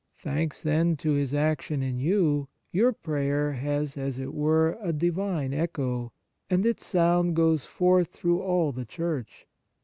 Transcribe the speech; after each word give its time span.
Thanks, 0.17 0.63
then, 0.63 0.97
to 0.97 1.11
His 1.11 1.31
action 1.31 1.83
in 1.83 1.99
you, 1.99 2.47
your 2.71 2.91
prayer 2.91 3.51
has, 3.51 3.95
as 3.95 4.17
it 4.17 4.33
were, 4.33 4.75
a 4.81 4.91
divine 4.91 5.53
echo, 5.53 6.11
and 6.49 6.65
its 6.65 6.83
sound 6.87 7.35
goes 7.35 7.65
forth 7.67 8.07
through 8.07 8.41
all 8.41 8.71
the 8.71 8.83
Church. 8.83 9.45